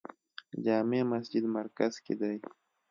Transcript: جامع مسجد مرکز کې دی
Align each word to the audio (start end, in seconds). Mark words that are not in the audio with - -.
جامع 0.63 1.01
مسجد 1.11 1.43
مرکز 1.57 1.93
کې 2.05 2.13
دی 2.19 2.35